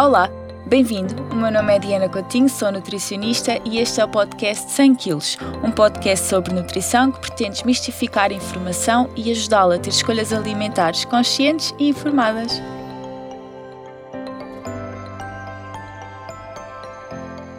[0.00, 0.30] Olá,
[0.66, 1.14] bem-vindo.
[1.30, 5.36] O meu nome é Diana Coutinho, sou nutricionista e este é o podcast 100 Quilos,
[5.62, 11.74] um podcast sobre nutrição que pretende desmistificar informação e ajudá-la a ter escolhas alimentares conscientes
[11.78, 12.62] e informadas.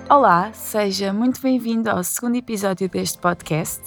[0.09, 3.83] Olá, seja muito bem-vindo ao segundo episódio deste podcast.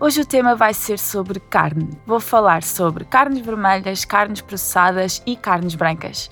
[0.00, 1.90] Hoje o tema vai ser sobre carne.
[2.06, 6.30] Vou falar sobre carnes vermelhas, carnes processadas e carnes brancas.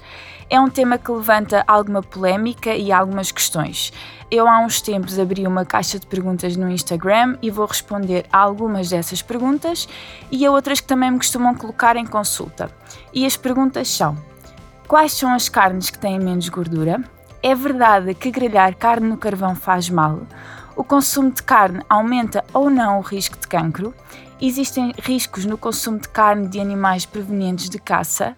[0.48, 3.92] É um tema que levanta alguma polémica e algumas questões.
[4.30, 8.38] Eu há uns tempos abri uma caixa de perguntas no Instagram e vou responder a
[8.38, 9.88] algumas dessas perguntas
[10.30, 12.70] e a outras que também me costumam colocar em consulta.
[13.12, 14.16] E as perguntas são:
[14.86, 17.02] Quais são as carnes que têm menos gordura?
[17.42, 20.20] É verdade que grelhar carne no carvão faz mal?
[20.76, 23.92] O consumo de carne aumenta ou não o risco de cancro?
[24.40, 28.36] Existem riscos no consumo de carne de animais provenientes de caça?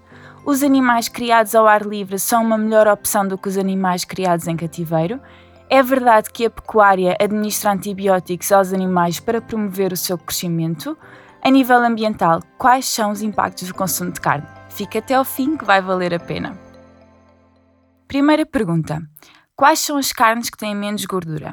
[0.48, 4.46] Os animais criados ao ar livre são uma melhor opção do que os animais criados
[4.46, 5.20] em cativeiro?
[5.68, 10.96] É verdade que a pecuária administra antibióticos aos animais para promover o seu crescimento?
[11.44, 14.46] A nível ambiental, quais são os impactos do consumo de carne?
[14.70, 16.58] Fica até ao fim que vai valer a pena.
[18.06, 19.02] Primeira pergunta:
[19.54, 21.52] Quais são as carnes que têm menos gordura?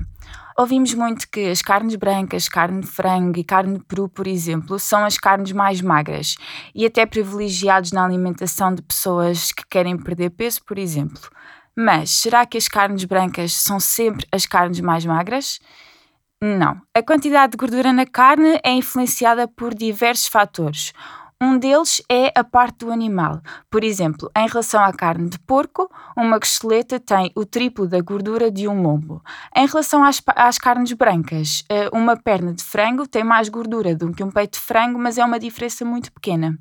[0.57, 4.79] Ouvimos muito que as carnes brancas, carne de frango e carne de peru, por exemplo,
[4.79, 6.37] são as carnes mais magras
[6.73, 11.29] e até privilegiados na alimentação de pessoas que querem perder peso, por exemplo.
[11.75, 15.59] Mas será que as carnes brancas são sempre as carnes mais magras?
[16.41, 16.81] Não.
[16.93, 20.93] A quantidade de gordura na carne é influenciada por diversos fatores.
[21.41, 23.41] Um deles é a parte do animal.
[23.69, 28.49] Por exemplo, em relação à carne de porco, uma costeleta tem o triplo da gordura
[28.49, 29.21] de um lombo.
[29.53, 34.13] Em relação às, às carnes brancas, eh, uma perna de frango tem mais gordura do
[34.13, 36.57] que um peito de frango, mas é uma diferença muito pequena.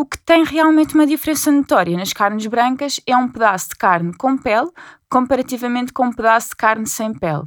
[0.00, 4.16] O que tem realmente uma diferença notória nas carnes brancas é um pedaço de carne
[4.16, 4.70] com pele
[5.10, 7.42] comparativamente com um pedaço de carne sem pele.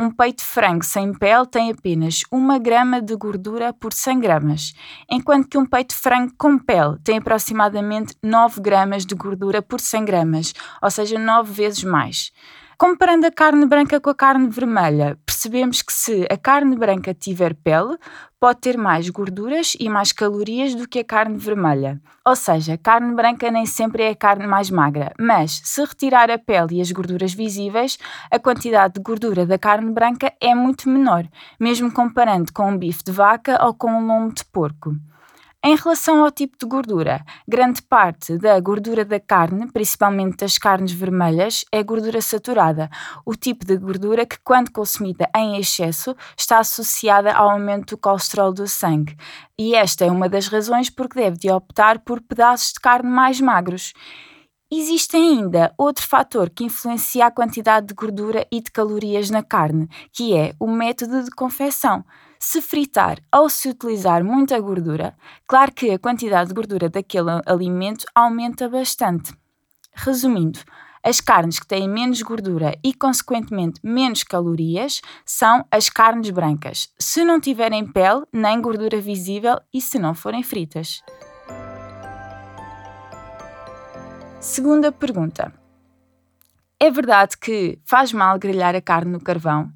[0.00, 4.72] Um peito de frango sem pele tem apenas 1 grama de gordura por 100 gramas,
[5.10, 9.78] enquanto que um peito de frango com pele tem aproximadamente 9 gramas de gordura por
[9.78, 12.32] 100 gramas, ou seja, 9 vezes mais.
[12.80, 17.52] Comparando a carne branca com a carne vermelha, percebemos que se a carne branca tiver
[17.52, 17.98] pele,
[18.38, 22.00] pode ter mais gorduras e mais calorias do que a carne vermelha.
[22.24, 26.30] Ou seja, a carne branca nem sempre é a carne mais magra, mas se retirar
[26.30, 27.98] a pele e as gorduras visíveis,
[28.30, 31.26] a quantidade de gordura da carne branca é muito menor,
[31.58, 34.94] mesmo comparando com um bife de vaca ou com um lombo de porco.
[35.64, 40.92] Em relação ao tipo de gordura, grande parte da gordura da carne, principalmente das carnes
[40.92, 42.88] vermelhas, é gordura saturada,
[43.26, 48.52] o tipo de gordura que, quando consumida em excesso, está associada ao aumento do colesterol
[48.52, 49.16] do sangue.
[49.58, 53.10] E esta é uma das razões por que deve de optar por pedaços de carne
[53.10, 53.92] mais magros.
[54.70, 59.88] Existe ainda outro fator que influencia a quantidade de gordura e de calorias na carne,
[60.12, 62.04] que é o método de confecção.
[62.38, 68.04] Se fritar ou se utilizar muita gordura, claro que a quantidade de gordura daquele alimento
[68.14, 69.32] aumenta bastante.
[69.94, 70.58] Resumindo,
[71.02, 77.24] as carnes que têm menos gordura e, consequentemente, menos calorias são as carnes brancas, se
[77.24, 81.02] não tiverem pele nem gordura visível e se não forem fritas.
[84.40, 85.52] Segunda pergunta.
[86.78, 89.68] É verdade que faz mal grelhar a carne no carvão?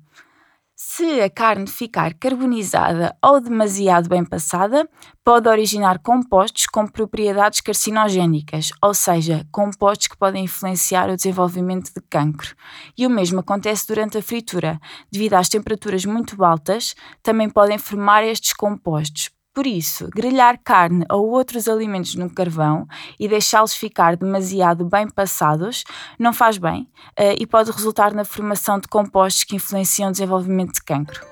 [0.76, 4.88] Se a carne ficar carbonizada ou demasiado bem passada,
[5.24, 12.00] pode originar compostos com propriedades carcinogénicas, ou seja, compostos que podem influenciar o desenvolvimento de
[12.08, 12.54] cancro.
[12.96, 14.80] E o mesmo acontece durante a fritura.
[15.10, 21.28] Devido às temperaturas muito altas, também podem formar estes compostos, por isso, grelhar carne ou
[21.28, 22.86] outros alimentos no carvão
[23.20, 25.84] e deixá-los ficar demasiado bem passados
[26.18, 26.88] não faz bem
[27.20, 31.26] uh, e pode resultar na formação de compostos que influenciam o desenvolvimento de cancro.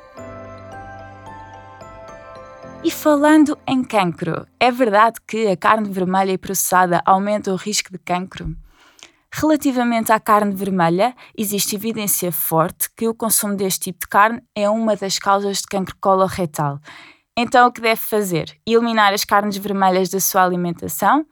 [2.85, 7.91] E falando em cancro, é verdade que a carne vermelha e processada aumenta o risco
[7.91, 8.55] de cancro?
[9.33, 14.69] Relativamente à carne vermelha, existe evidência forte que o consumo deste tipo de carne é
[14.69, 16.81] uma das causas de cancro coloretal
[17.41, 18.57] então, o que deve fazer?
[18.67, 21.27] Eliminar as carnes vermelhas da sua alimentação?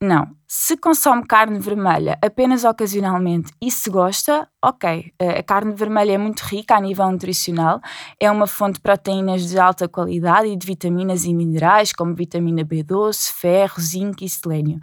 [0.00, 0.28] Não.
[0.46, 5.12] Se consome carne vermelha apenas ocasionalmente e se gosta, ok.
[5.38, 7.80] A carne vermelha é muito rica a nível nutricional,
[8.20, 12.62] é uma fonte de proteínas de alta qualidade e de vitaminas e minerais, como vitamina
[12.62, 14.78] B12, ferro, zinco e selênio.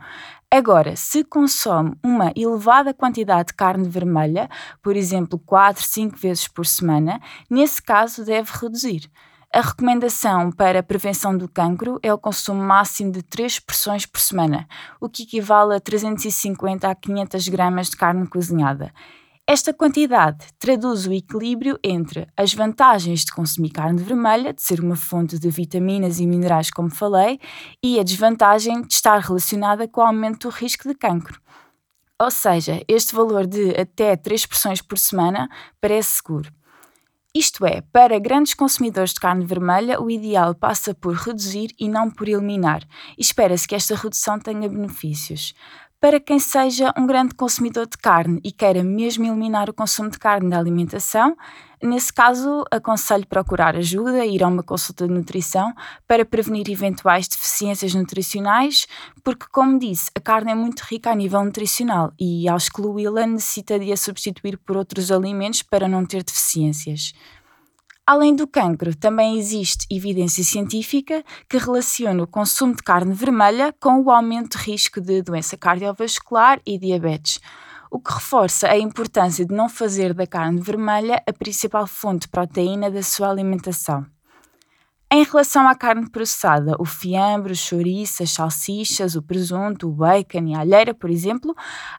[0.50, 4.50] Agora, se consome uma elevada quantidade de carne vermelha,
[4.82, 9.10] por exemplo, 4, 5 vezes por semana, nesse caso deve reduzir.
[9.54, 14.22] A recomendação para a prevenção do cancro é o consumo máximo de 3 porções por
[14.22, 14.66] semana,
[14.98, 18.94] o que equivale a 350 a 500 gramas de carne cozinhada.
[19.46, 24.96] Esta quantidade traduz o equilíbrio entre as vantagens de consumir carne vermelha, de ser uma
[24.96, 27.38] fonte de vitaminas e minerais, como falei,
[27.84, 31.42] e a desvantagem de estar relacionada com o aumento do risco de cancro.
[32.18, 35.50] Ou seja, este valor de até 3 porções por semana
[35.82, 36.50] parece seguro.
[37.34, 42.12] Isto é, para grandes consumidores de carne vermelha, o ideal passa por reduzir e não
[42.12, 42.84] por eliminar,
[43.18, 45.54] e espera-se que esta redução tenha benefícios.
[45.98, 50.20] Para quem seja um grande consumidor de carne e queira mesmo eliminar o consumo de
[50.20, 51.38] carne da alimentação,
[51.82, 55.74] nesse caso aconselho procurar ajuda ir a uma consulta de nutrição
[56.08, 58.88] para prevenir eventuais deficiências nutricionais,
[59.24, 63.80] porque, como disse, a carne é muito rica a nível nutricional e, ao excluí-la, necessita
[63.80, 67.14] de a substituir por outros alimentos para não ter deficiências.
[68.06, 74.02] Além do cancro, também existe evidência científica que relaciona o consumo de carne vermelha com
[74.02, 77.40] o aumento de risco de doença cardiovascular e diabetes,
[77.92, 82.30] o que reforça a importância de não fazer da carne vermelha a principal fonte de
[82.30, 84.06] proteína da sua alimentação.
[85.14, 90.48] Em relação à carne processada, o fiambre, o chouriço, as salsichas, o presunto, o bacon
[90.48, 91.54] e a alheira, por exemplo,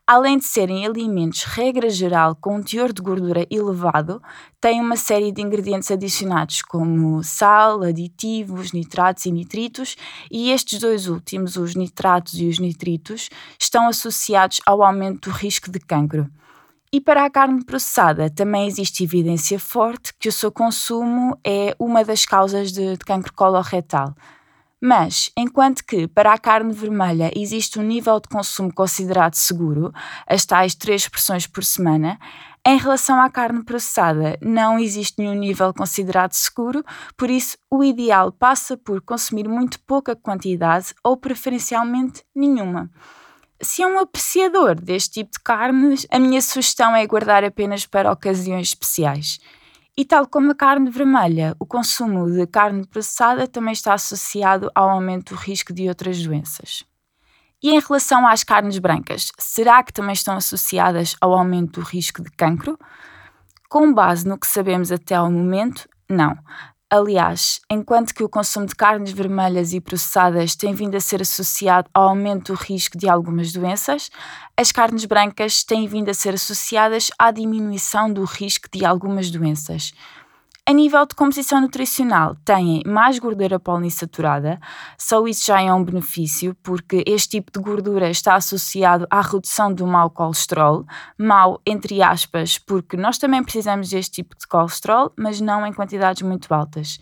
[0.06, 4.22] além de serem alimentos regra geral com um teor de gordura elevado,
[4.58, 9.94] têm uma série de ingredientes adicionados como sal, aditivos, nitratos e nitritos,
[10.30, 13.28] e estes dois últimos, os nitratos e os nitritos,
[13.60, 16.30] estão associados ao aumento do risco de cancro.
[16.94, 22.04] E para a carne processada também existe evidência forte que o seu consumo é uma
[22.04, 24.14] das causas de, de cancro coloretal.
[24.78, 29.90] Mas, enquanto que para a carne vermelha existe um nível de consumo considerado seguro,
[30.26, 32.18] as tais 3 porções por semana,
[32.66, 36.84] em relação à carne processada não existe nenhum nível considerado seguro,
[37.16, 42.90] por isso o ideal passa por consumir muito pouca quantidade ou preferencialmente nenhuma.
[43.64, 48.10] Se é um apreciador deste tipo de carnes, a minha sugestão é guardar apenas para
[48.10, 49.38] ocasiões especiais.
[49.96, 54.90] E tal como a carne vermelha, o consumo de carne processada também está associado ao
[54.90, 56.82] aumento do risco de outras doenças.
[57.62, 62.20] E em relação às carnes brancas, será que também estão associadas ao aumento do risco
[62.20, 62.76] de cancro?
[63.68, 66.36] Com base no que sabemos até ao momento, não.
[66.94, 71.88] Aliás, enquanto que o consumo de carnes vermelhas e processadas tem vindo a ser associado
[71.94, 74.10] ao aumento do risco de algumas doenças,
[74.54, 79.94] as carnes brancas têm vindo a ser associadas à diminuição do risco de algumas doenças.
[80.64, 84.60] A nível de composição nutricional, têm mais gordura poliinsaturada,
[84.96, 89.74] só isso já é um benefício, porque este tipo de gordura está associado à redução
[89.74, 90.86] do mau colesterol,
[91.18, 96.22] mau entre aspas, porque nós também precisamos deste tipo de colesterol, mas não em quantidades
[96.22, 97.00] muito altas.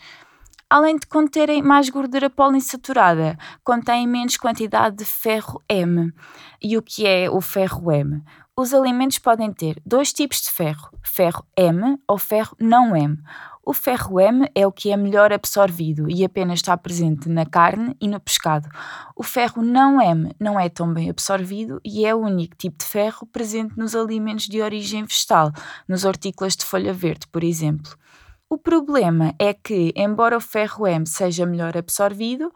[0.70, 6.14] Além de conterem mais gordura poliinsaturada, contêm menos quantidade de ferro M.
[6.62, 8.22] E o que é o ferro M?
[8.56, 13.17] Os alimentos podem ter dois tipos de ferro, ferro M ou ferro não M.
[13.64, 17.97] O ferro M é o que é melhor absorvido e apenas está presente na carne
[18.00, 18.69] e no pescado.
[19.14, 22.85] O ferro não M não é tão bem absorvido e é o único tipo de
[22.85, 25.53] ferro presente nos alimentos de origem vegetal,
[25.87, 27.96] nos hortícolas de folha verde, por exemplo.
[28.52, 32.52] O problema é que, embora o ferro M seja melhor absorvido,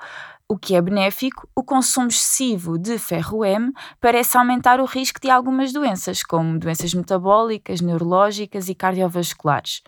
[0.49, 5.31] o que é benéfico, o consumo excessivo de ferro M parece aumentar o risco de
[5.31, 9.83] algumas doenças, como doenças metabólicas, neurológicas e cardiovasculares.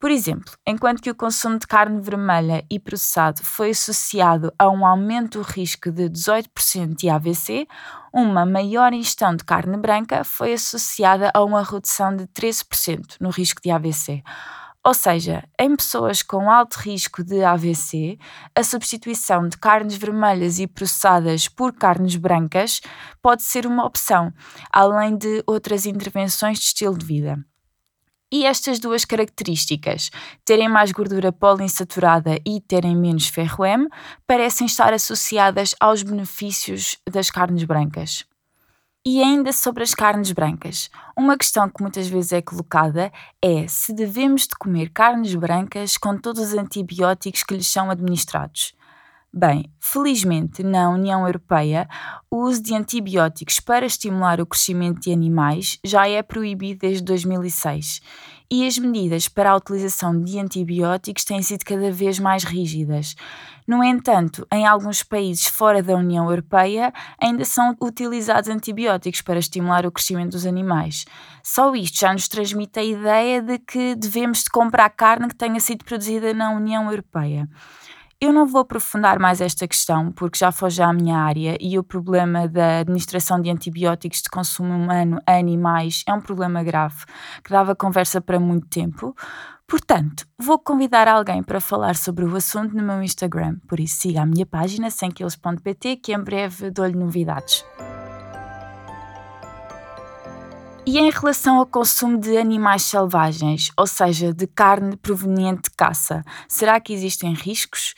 [0.00, 4.84] Por exemplo, enquanto que o consumo de carne vermelha e processado foi associado a um
[4.84, 7.68] aumento do risco de 18% de AVC,
[8.12, 13.62] uma maior ingestão de carne branca foi associada a uma redução de 13% no risco
[13.62, 14.24] de AVC.
[14.88, 18.18] Ou seja, em pessoas com alto risco de AVC,
[18.54, 22.80] a substituição de carnes vermelhas e processadas por carnes brancas
[23.20, 24.32] pode ser uma opção,
[24.72, 27.38] além de outras intervenções de estilo de vida.
[28.32, 30.08] E estas duas características,
[30.42, 33.90] terem mais gordura poliinsaturada e terem menos ferro M,
[34.26, 38.24] parecem estar associadas aos benefícios das carnes brancas.
[39.06, 43.92] E ainda sobre as carnes brancas, uma questão que muitas vezes é colocada é se
[43.92, 48.74] devemos de comer carnes brancas com todos os antibióticos que lhes são administrados.
[49.32, 51.88] Bem, felizmente na União Europeia,
[52.30, 58.00] o uso de antibióticos para estimular o crescimento de animais já é proibido desde 2006
[58.50, 63.14] e as medidas para a utilização de antibióticos têm sido cada vez mais rígidas.
[63.66, 69.84] No entanto, em alguns países fora da União Europeia ainda são utilizados antibióticos para estimular
[69.84, 71.04] o crescimento dos animais.
[71.42, 75.60] Só isto já nos transmite a ideia de que devemos de comprar carne que tenha
[75.60, 77.46] sido produzida na União Europeia.
[78.20, 81.84] Eu não vou aprofundar mais esta questão, porque já foge à minha área e o
[81.84, 87.04] problema da administração de antibióticos de consumo humano a animais é um problema grave,
[87.44, 89.14] que dava conversa para muito tempo.
[89.68, 94.22] Portanto, vou convidar alguém para falar sobre o assunto no meu Instagram, por isso siga
[94.22, 97.64] a minha página 100kg.pt que em breve dou-lhe novidades.
[100.90, 106.24] E em relação ao consumo de animais selvagens, ou seja, de carne proveniente de caça,
[106.48, 107.94] será que existem riscos?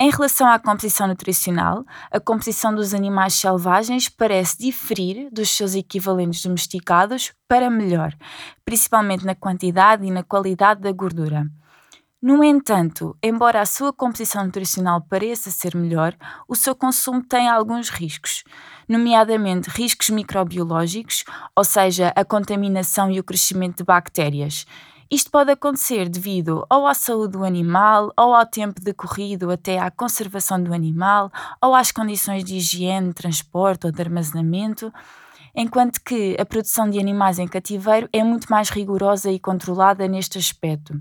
[0.00, 6.44] Em relação à composição nutricional, a composição dos animais selvagens parece diferir dos seus equivalentes
[6.44, 8.14] domesticados para melhor,
[8.64, 11.50] principalmente na quantidade e na qualidade da gordura.
[12.22, 16.14] No entanto, embora a sua composição nutricional pareça ser melhor,
[16.46, 18.44] o seu consumo tem alguns riscos,
[18.88, 21.24] nomeadamente riscos microbiológicos,
[21.56, 24.64] ou seja, a contaminação e o crescimento de bactérias.
[25.10, 29.90] Isto pode acontecer devido ou à saúde do animal, ou ao tempo decorrido até à
[29.90, 31.28] conservação do animal,
[31.60, 34.92] ou às condições de higiene, transporte ou de armazenamento
[35.54, 40.38] enquanto que a produção de animais em cativeiro é muito mais rigorosa e controlada neste
[40.38, 40.94] aspecto.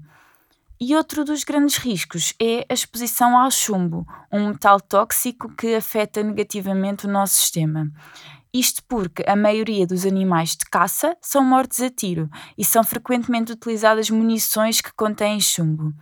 [0.83, 6.23] E outro dos grandes riscos é a exposição ao chumbo, um metal tóxico que afeta
[6.23, 7.87] negativamente o nosso sistema.
[8.51, 13.51] Isto porque a maioria dos animais de caça são mortos a tiro e são frequentemente
[13.51, 15.93] utilizadas munições que contêm chumbo.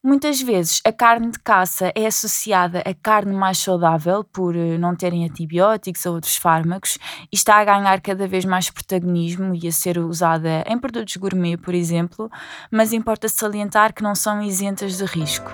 [0.00, 4.94] Muitas vezes a carne de caça é associada a carne mais saudável por eh, não
[4.94, 6.98] terem antibióticos ou outros fármacos
[7.32, 11.56] e está a ganhar cada vez mais protagonismo e a ser usada em produtos gourmet,
[11.56, 12.30] por exemplo,
[12.70, 15.50] mas importa salientar que não são isentas de risco.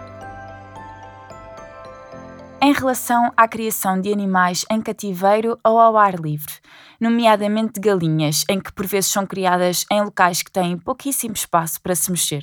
[2.60, 6.52] Em relação à criação de animais em cativeiro ou ao ar livre,
[7.00, 11.94] nomeadamente galinhas, em que por vezes são criadas em locais que têm pouquíssimo espaço para
[11.94, 12.42] se mexer,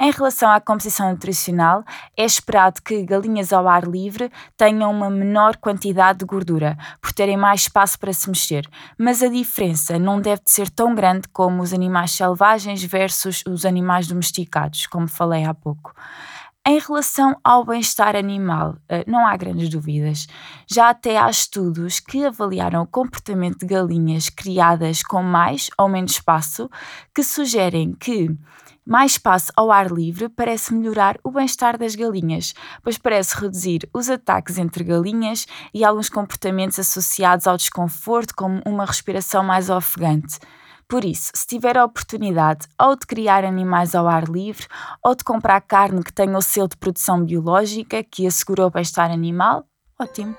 [0.00, 1.84] em relação à composição nutricional,
[2.16, 7.36] é esperado que galinhas ao ar livre tenham uma menor quantidade de gordura, por terem
[7.36, 8.66] mais espaço para se mexer,
[8.96, 14.06] mas a diferença não deve ser tão grande como os animais selvagens versus os animais
[14.06, 15.92] domesticados, como falei há pouco.
[16.66, 20.26] Em relação ao bem-estar animal, eh, não há grandes dúvidas.
[20.66, 26.12] Já até há estudos que avaliaram o comportamento de galinhas criadas com mais ou menos
[26.12, 26.70] espaço,
[27.14, 28.30] que sugerem que
[28.86, 34.08] mais espaço ao ar livre parece melhorar o bem-estar das galinhas, pois parece reduzir os
[34.08, 40.38] ataques entre galinhas e alguns comportamentos associados ao desconforto, como uma respiração mais ofegante.
[40.88, 44.66] Por isso, se tiver a oportunidade ou de criar animais ao ar livre
[45.04, 49.08] ou de comprar carne que tenha o selo de produção biológica que assegura o bem-estar
[49.08, 49.64] animal,
[50.00, 50.34] ótimo.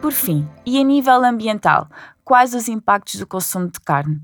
[0.00, 1.88] Por fim, e a nível ambiental,
[2.22, 4.20] quais os impactos do consumo de carne?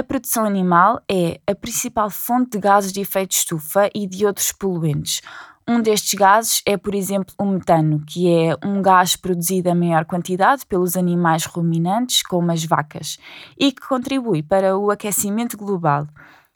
[0.00, 4.50] A produção animal é a principal fonte de gases de efeito estufa e de outros
[4.50, 5.20] poluentes.
[5.68, 10.06] Um destes gases é, por exemplo, o metano, que é um gás produzido em maior
[10.06, 13.18] quantidade pelos animais ruminantes, como as vacas,
[13.58, 16.06] e que contribui para o aquecimento global.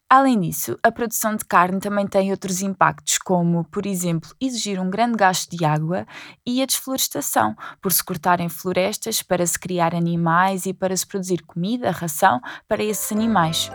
[0.07, 4.87] Além disso, a produção de carne também tem outros impactos, como, por exemplo, exigir um
[4.87, 6.05] grande gasto de água
[6.45, 11.41] e a desflorestação, por se cortarem florestas para se criar animais e para se produzir
[11.41, 13.71] comida, ração para esses animais.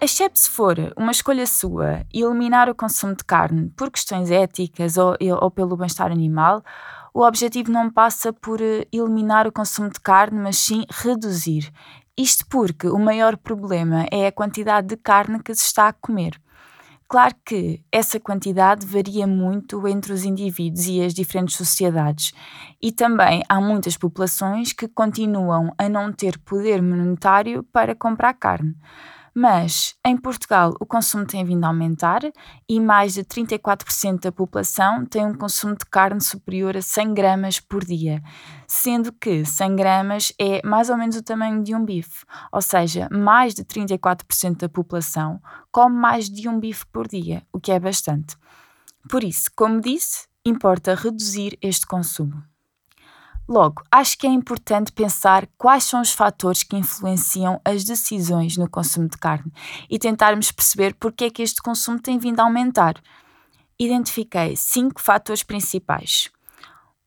[0.00, 5.16] Exceto se for uma escolha sua eliminar o consumo de carne por questões éticas ou,
[5.40, 6.62] ou pelo bem-estar animal,
[7.12, 11.72] o objetivo não passa por eh, eliminar o consumo de carne, mas sim reduzir.
[12.16, 16.40] Isto porque o maior problema é a quantidade de carne que se está a comer.
[17.08, 22.32] Claro que essa quantidade varia muito entre os indivíduos e as diferentes sociedades,
[22.80, 28.74] e também há muitas populações que continuam a não ter poder monetário para comprar carne.
[29.34, 32.20] Mas em Portugal o consumo tem vindo a aumentar
[32.68, 37.58] e mais de 34% da população tem um consumo de carne superior a 100 gramas
[37.58, 38.22] por dia,
[38.68, 43.08] sendo que 100 gramas é mais ou menos o tamanho de um bife, ou seja,
[43.10, 45.40] mais de 34% da população
[45.72, 48.36] come mais de um bife por dia, o que é bastante.
[49.10, 52.53] Por isso, como disse, importa reduzir este consumo.
[53.46, 58.68] Logo, acho que é importante pensar quais são os fatores que influenciam as decisões no
[58.68, 59.52] consumo de carne
[59.90, 62.94] e tentarmos perceber porque é que este consumo tem vindo a aumentar.
[63.78, 66.30] Identifiquei cinco fatores principais.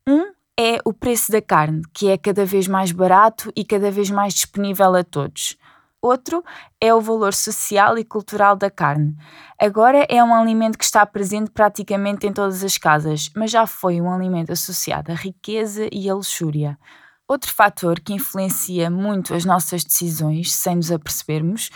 [0.06, 4.08] Um é o preço da carne, que é cada vez mais barato e cada vez
[4.10, 5.56] mais disponível a todos.
[6.00, 6.44] Outro
[6.80, 9.16] é o valor social e cultural da carne.
[9.60, 14.00] Agora é um alimento que está presente praticamente em todas as casas, mas já foi
[14.00, 16.78] um alimento associado à riqueza e à luxúria.
[17.26, 21.68] Outro fator que influencia muito as nossas decisões, sem nos apercebermos,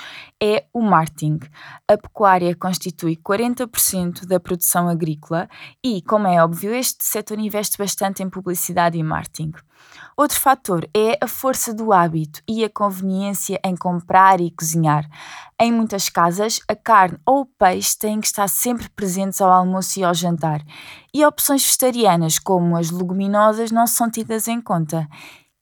[0.43, 1.39] é o marketing.
[1.87, 5.49] A pecuária constitui 40% da produção agrícola
[5.85, 9.53] e, como é óbvio, este setor investe bastante em publicidade e marketing.
[10.17, 15.09] Outro fator é a força do hábito e a conveniência em comprar e cozinhar.
[15.61, 20.01] Em muitas casas, a carne ou o peixe têm que estar sempre presentes ao almoço
[20.01, 20.61] e ao jantar,
[21.15, 25.09] e opções vegetarianas, como as leguminosas, não são tidas em conta.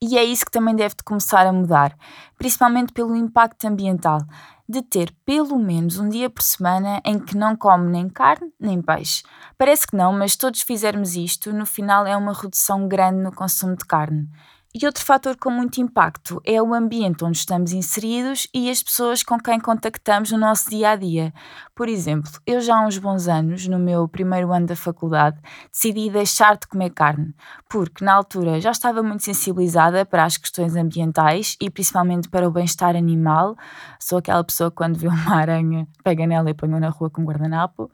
[0.02, 1.94] E é isso que também deve de começar a mudar,
[2.38, 4.22] principalmente pelo impacto ambiental,
[4.70, 8.80] de ter pelo menos um dia por semana em que não come nem carne nem
[8.80, 9.22] peixe.
[9.58, 13.76] Parece que não, mas todos fizermos isto, no final é uma redução grande no consumo
[13.76, 14.28] de carne.
[14.72, 19.20] E outro fator com muito impacto é o ambiente onde estamos inseridos e as pessoas
[19.20, 21.34] com quem contactamos no nosso dia a dia.
[21.74, 25.40] Por exemplo, eu já há uns bons anos, no meu primeiro ano da faculdade,
[25.72, 27.34] decidi deixar de comer carne,
[27.68, 32.52] porque na altura já estava muito sensibilizada para as questões ambientais e principalmente para o
[32.52, 33.56] bem-estar animal.
[33.98, 37.22] Sou aquela pessoa que quando vê uma aranha pega nela e põe na rua com
[37.22, 37.90] um guardanapo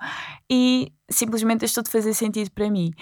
[0.50, 2.92] e simplesmente deixou de fazer sentido para mim.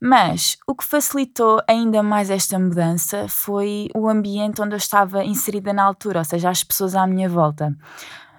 [0.00, 5.72] Mas o que facilitou ainda mais esta mudança foi o ambiente onde eu estava inserida
[5.72, 7.76] na altura, ou seja, as pessoas à minha volta.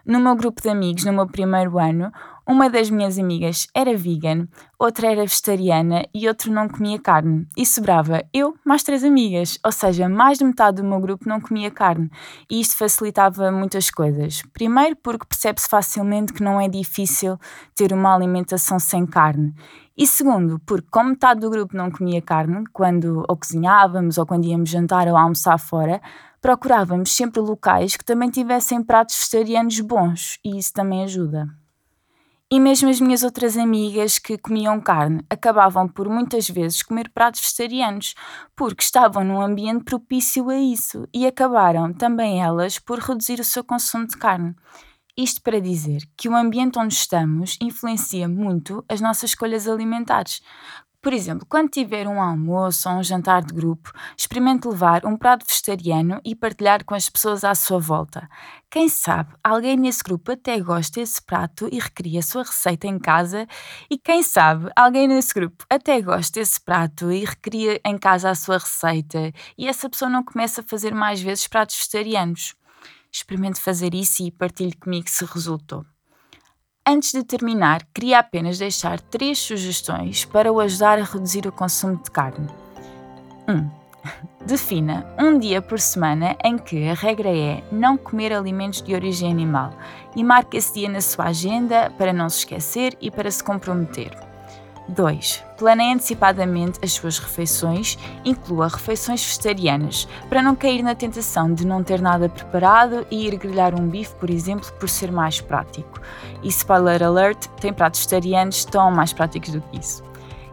[0.05, 2.11] No meu grupo de amigos, no meu primeiro ano,
[2.45, 7.47] uma das minhas amigas era vegan, outra era vegetariana e outro não comia carne.
[7.55, 11.39] E sobrava eu mais três amigas, ou seja, mais de metade do meu grupo não
[11.39, 12.09] comia carne.
[12.49, 14.41] E isto facilitava muitas coisas.
[14.51, 17.37] Primeiro, porque percebe-se facilmente que não é difícil
[17.73, 19.53] ter uma alimentação sem carne.
[19.95, 24.45] E segundo, porque como metade do grupo não comia carne, quando ou cozinhávamos ou quando
[24.45, 26.01] íamos jantar ou almoçar fora,
[26.41, 31.62] procurávamos sempre locais que também tivessem pratos vegetarianos bons e isso também ajuda.
[32.53, 37.41] E mesmo as minhas outras amigas que comiam carne acabavam por muitas vezes comer pratos
[37.41, 38.13] vegetarianos,
[38.55, 43.63] porque estavam num ambiente propício a isso e acabaram também elas por reduzir o seu
[43.63, 44.55] consumo de carne.
[45.17, 50.39] Isto para dizer que o ambiente onde estamos influencia muito as nossas escolhas alimentares.
[51.03, 55.45] Por exemplo, quando tiver um almoço ou um jantar de grupo, experimente levar um prato
[55.45, 58.29] vegetariano e partilhar com as pessoas à sua volta.
[58.71, 62.97] Quem sabe alguém nesse grupo até gosta desse prato e recria a sua receita em
[62.97, 63.45] casa,
[63.91, 68.35] e quem sabe alguém nesse grupo até gosta desse prato e recria em casa a
[68.35, 72.55] sua receita, e essa pessoa não começa a fazer mais vezes pratos vegetarianos.
[73.11, 75.92] Experimente fazer isso e partilhe comigo se resultou.
[76.85, 81.95] Antes de terminar, queria apenas deixar três sugestões para o ajudar a reduzir o consumo
[81.95, 82.49] de carne.
[83.47, 83.53] 1.
[83.53, 83.71] Um,
[84.45, 89.31] defina um dia por semana em que a regra é não comer alimentos de origem
[89.31, 89.71] animal
[90.13, 94.11] e marque esse dia na sua agenda para não se esquecer e para se comprometer.
[94.87, 95.43] 2.
[95.57, 101.83] Planeie antecipadamente as suas refeições, inclua refeições vegetarianas, para não cair na tentação de não
[101.83, 106.01] ter nada preparado e ir grelhar um bife, por exemplo, por ser mais prático.
[106.41, 110.03] E spoiler alert, tem pratos vegetarianos tão mais práticos do que isso.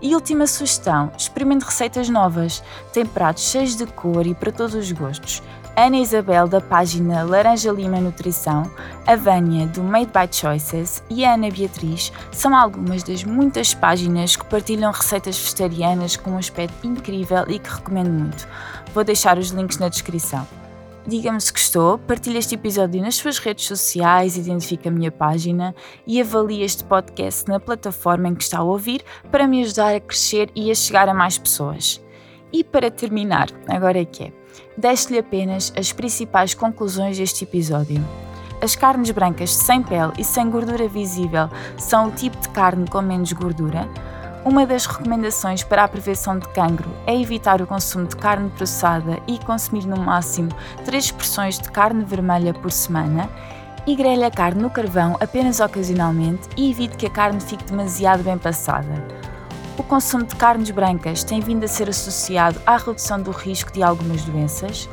[0.03, 2.63] E última sugestão: experimente receitas novas.
[2.93, 5.43] Tem pratos cheios de cor e para todos os gostos.
[5.77, 8.71] Ana Isabel, da página Laranja Lima Nutrição,
[9.07, 14.37] a Vânia, do Made by Choices e a Ana Beatriz são algumas das muitas páginas
[14.37, 18.47] que partilham receitas vegetarianas com um aspecto incrível e que recomendo muito.
[18.93, 20.47] Vou deixar os links na descrição.
[21.07, 25.75] Diga-me se gostou, partilhe este episódio nas suas redes sociais, identifique a minha página
[26.07, 30.01] e avalie este podcast na plataforma em que está a ouvir para me ajudar a
[30.01, 32.03] crescer e a chegar a mais pessoas.
[32.53, 34.40] E para terminar, agora é que é
[34.77, 38.05] deixo-lhe apenas as principais conclusões deste episódio.
[38.63, 43.01] As carnes brancas sem pele e sem gordura visível são o tipo de carne com
[43.01, 43.89] menos gordura.
[44.45, 49.19] Uma das recomendações para a prevenção de cancro é evitar o consumo de carne processada
[49.27, 50.51] e consumir no máximo
[50.85, 53.29] 3 porções de carne vermelha por semana.
[53.87, 58.23] E grelhe a carne no carvão apenas ocasionalmente e evite que a carne fique demasiado
[58.23, 59.30] bem passada.
[59.81, 63.83] O consumo de carnes brancas tem vindo a ser associado à redução do risco de
[63.83, 64.87] algumas doenças.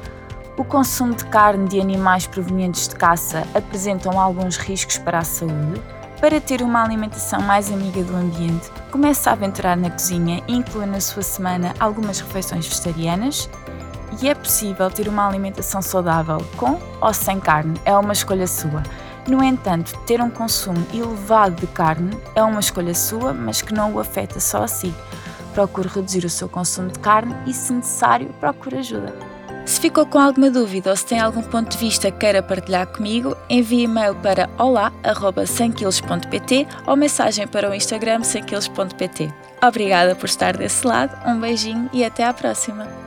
[0.55, 5.81] O consumo de carne de animais provenientes de caça apresentam alguns riscos para a saúde.
[6.21, 10.85] Para ter uma alimentação mais amiga do ambiente, comece a aventurar na cozinha e inclua
[10.85, 13.49] na sua semana algumas refeições vegetarianas.
[14.21, 18.81] E é possível ter uma alimentação saudável com ou sem carne, é uma escolha sua.
[19.27, 23.93] No entanto, ter um consumo elevado de carne é uma escolha sua, mas que não
[23.93, 24.93] o afeta só a si.
[25.53, 29.13] procure reduzir o seu consumo de carne e, se necessário, procure ajuda.
[29.65, 32.87] Se ficou com alguma dúvida ou se tem algum ponto de vista que queira partilhar
[32.87, 39.33] comigo, envie e-mail para olá.100kg.pt ou mensagem para o Instagram 100kg.pt.
[39.61, 43.06] Obrigada por estar desse lado, um beijinho e até à próxima!